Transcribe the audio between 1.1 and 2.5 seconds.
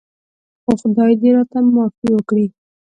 دې راته معافي وکړي.